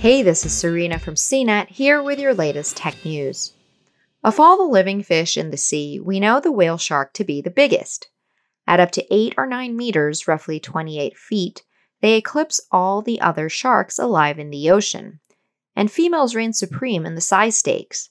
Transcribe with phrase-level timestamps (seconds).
[0.00, 3.52] Hey, this is Serena from CNET here with your latest tech news.
[4.24, 7.42] Of all the living fish in the sea, we know the whale shark to be
[7.42, 8.08] the biggest.
[8.66, 11.64] At up to 8 or 9 meters, roughly 28 feet,
[12.00, 15.20] they eclipse all the other sharks alive in the ocean,
[15.76, 18.08] and females reign supreme in the size stakes.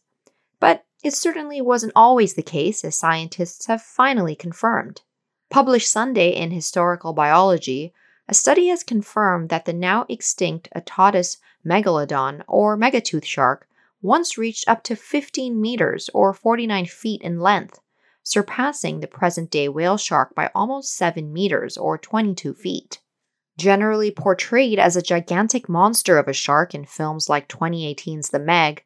[0.60, 5.02] But it certainly wasn't always the case, as scientists have finally confirmed.
[5.50, 7.96] Published Sunday in Historical Biology,
[8.30, 13.68] a study has confirmed that the now extinct Otodus megalodon or megatooth shark
[14.04, 17.80] once reached up to 15 meters or 49 feet in length,
[18.22, 23.00] surpassing the present day whale shark by almost 7 meters or 22 feet.
[23.58, 28.84] Generally portrayed as a gigantic monster of a shark in films like 2018's The Meg,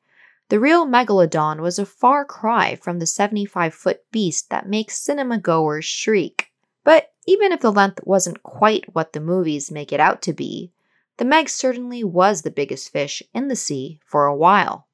[0.48, 5.38] the real megalodon was a far cry from the 75 foot beast that makes cinema
[5.38, 6.53] goers shriek.
[6.84, 10.72] But even if the length wasn't quite what the movies make it out to be,
[11.18, 14.88] the Meg certainly was the biggest fish in the sea for a while.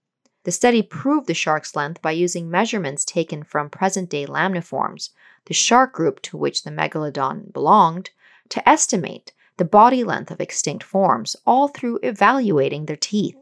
[0.43, 5.10] The study proved the shark's length by using measurements taken from present day lamniforms,
[5.45, 8.12] the shark group to which the megalodon belonged,
[8.49, 13.37] to estimate the body length of extinct forms, all through evaluating their teeth.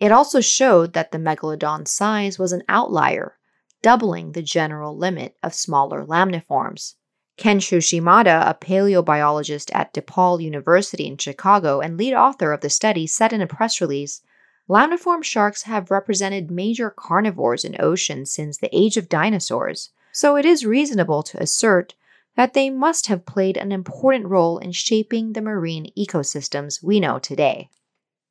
[0.00, 3.36] It also showed that the megalodon's size was an outlier,
[3.82, 6.94] doubling the general limit of smaller lamniforms.
[7.38, 13.06] Kenshu Shimada, a paleobiologist at DePaul University in Chicago and lead author of the study,
[13.06, 14.22] said in a press release
[14.68, 20.44] Lamniform sharks have represented major carnivores in oceans since the age of dinosaurs, so it
[20.44, 21.94] is reasonable to assert
[22.34, 27.20] that they must have played an important role in shaping the marine ecosystems we know
[27.20, 27.70] today.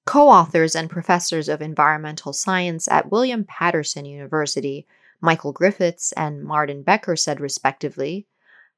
[0.06, 4.86] Co authors and professors of environmental science at William Paterson University,
[5.22, 8.28] Michael Griffiths and Martin Becker, said respectively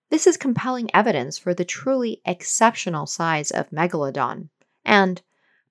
[0.10, 4.50] this is compelling evidence for the truly exceptional size of Megalodon,
[4.84, 5.22] and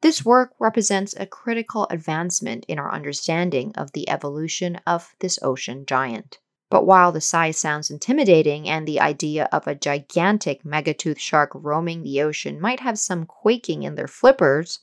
[0.00, 5.84] this work represents a critical advancement in our understanding of the evolution of this ocean
[5.86, 6.39] giant.
[6.70, 12.02] But while the size sounds intimidating and the idea of a gigantic megatooth shark roaming
[12.02, 14.80] the ocean might have some quaking in their flippers,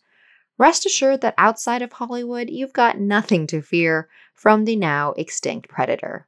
[0.58, 5.70] rest assured that outside of Hollywood, you've got nothing to fear from the now extinct
[5.70, 6.28] predator.